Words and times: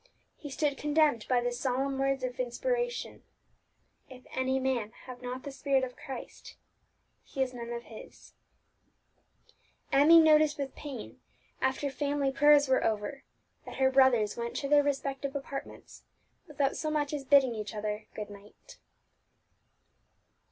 He 0.35 0.49
stood 0.49 0.79
condemned 0.79 1.27
by 1.29 1.41
the 1.41 1.51
solemn 1.51 1.99
words 1.99 2.23
of 2.23 2.39
inspiration, 2.39 3.21
If 4.09 4.25
any 4.31 4.57
man 4.57 4.93
have 5.05 5.21
not 5.21 5.43
the 5.43 5.51
spirit 5.51 5.83
of 5.83 5.95
Christ, 5.95 6.55
he 7.23 7.43
is 7.43 7.53
none 7.53 7.69
of 7.71 7.83
His. 7.83 8.33
Emmie 9.91 10.19
noticed 10.19 10.57
with 10.57 10.73
pain, 10.73 11.21
after 11.61 11.91
family 11.91 12.31
prayers 12.31 12.67
were 12.67 12.83
over, 12.83 13.23
that 13.67 13.75
her 13.75 13.91
brothers 13.91 14.35
went 14.35 14.55
to 14.57 14.67
their 14.67 14.81
respective 14.81 15.35
apartments 15.35 16.01
without 16.47 16.75
so 16.75 16.89
much 16.89 17.13
as 17.13 17.23
bidding 17.23 17.53
each 17.53 17.75
other 17.75 18.07
good 18.15 18.31
night. 18.31 18.79